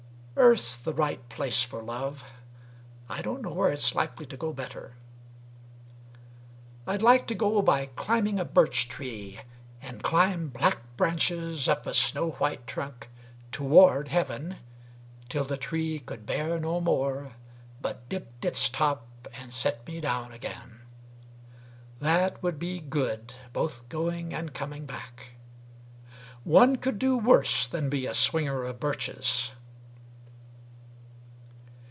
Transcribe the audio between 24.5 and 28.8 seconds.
coming back. One could do worse than be a swinger of